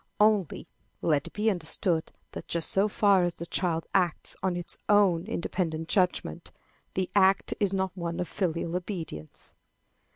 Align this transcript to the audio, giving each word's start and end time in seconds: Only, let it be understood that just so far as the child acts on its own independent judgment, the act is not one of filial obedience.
Only, 0.19 0.67
let 1.03 1.27
it 1.27 1.33
be 1.33 1.51
understood 1.51 2.11
that 2.31 2.47
just 2.47 2.71
so 2.71 2.87
far 2.87 3.21
as 3.23 3.35
the 3.35 3.45
child 3.45 3.85
acts 3.93 4.35
on 4.41 4.55
its 4.55 4.75
own 4.89 5.27
independent 5.27 5.89
judgment, 5.89 6.51
the 6.95 7.07
act 7.13 7.53
is 7.59 7.71
not 7.71 7.95
one 7.95 8.19
of 8.19 8.27
filial 8.27 8.75
obedience. 8.75 9.53